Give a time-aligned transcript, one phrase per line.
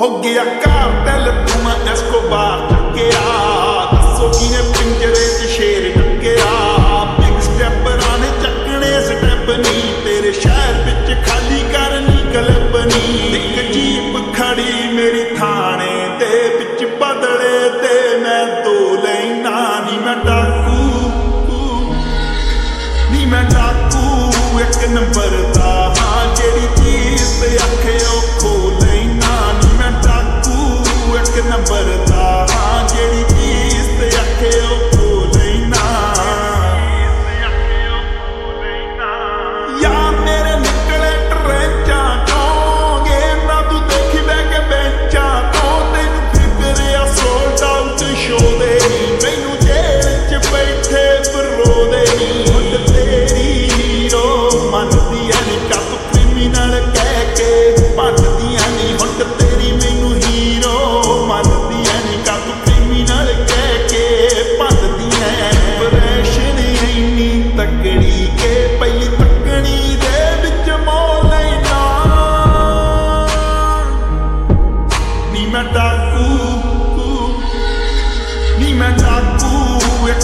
[0.00, 3.20] ਹੋ ਗਿਆ ਕਾਰਟਲ ਤੂੰ ਮੈਂ ਐਸਕੋਬਾਰ ਟੱਕਿਆ
[3.92, 6.50] ਦੱਸੋ ਕਿਨੇ ਪਿੰਜਰੇ 'ਚ ਸ਼ੇਰ ਟੱਕਿਆ
[7.18, 14.88] ਬਿਗ ਸਟੈਪਰਾਂ ਨੇ ਚੱਕਣੇ ਸਟੈਪ ਨਹੀਂ ਤੇਰੇ ਸ਼ਹਿਰ ਵਿੱਚ ਖਾਲੀ ਕਰਨੀ ਕਲਪਨੀ। ਇੱਕ ਜੀਪ ਖੜੀ
[14.94, 20.16] ਮੇਰੀ ਥਾਣੇ ਦੇ ਵਿੱਚ ਬਦਲੇ ਤੇ ਮੈਂ ਦੋ ਲੈਣਾ ਨਹੀਂ ਮੈਂ
[32.16, 32.65] ਨੰਬਰ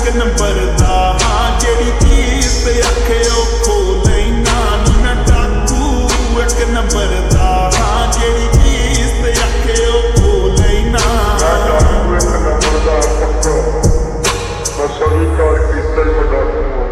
[0.05, 6.09] ਇੱਕ ਨੰਬਰ ਦਾ ਹਾਂ ਜਿਹੜੀ ਚੀਜ਼ ਤੇ ਅੱਖੇ ਉਹ ਖੋ ਲੈਣਾ ਨੀ ਮੈਂ ਡਾਕੂ
[6.41, 10.99] ਇੱਕ ਨੰਬਰ ਦਾ ਹਾਂ ਜਿਹੜੀ ਚੀਜ਼ ਤੇ ਅੱਖੇ ਉਹ ਖੋ ਲੈਣਾ
[11.41, 13.55] ਮੈਂ ਡਾਕੂ ਇੱਕ ਨੰਬਰ ਦਾ ਪੱਕਾ
[14.79, 16.87] ਮੈਂ ਸਵੀਕਾਰ ਕੀਤਾ ਹੀ ਮੈਂ।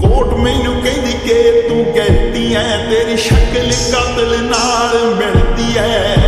[0.00, 6.23] ਕੋਟ ਮੈਨੂੰ ਕਹਿੰਦੀ ਕਿ ਤੂੰ ਕਹਿੰਦੀ ਐ ਤੇਰੀ ਸ਼ਕਲ ਕਾਤਲ ਨਾਲ ਮਿਲਦੀ ਐ।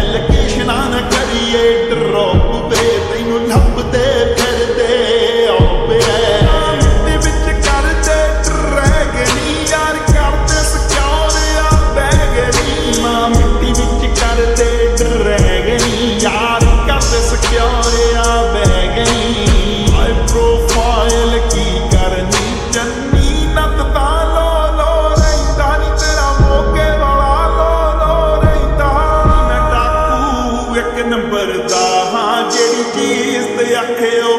[34.01, 34.37] ਲਿਖਿਓ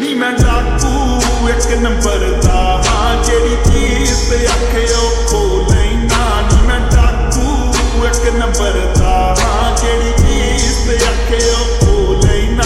[0.00, 6.66] ਨੀ ਮੈਂ ਜਾਕੂ ਇੱਕ ਨੰਬਰ ਦਾ ਹਾਂ, ਜਿਹੜੀ ਚੀਜ਼ ਤੇ ਆਖਿਓ। ਕੋ ਨਹੀਂ ਨਾ, ਨੀ
[6.66, 12.64] ਮੈਂ ਜਾਕੂ ਇੱਕ ਨੰਬਰ ਦਾ ਹਾਂ, ਜਿਹੜੀ ਚੀਜ਼ ਤੇ ਆਖਿਓ। ਕੋ ਨਹੀਂ ਨਾ,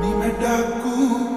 [0.00, 1.27] ਨੀ ਮੈਂ ਡਾਕੂ।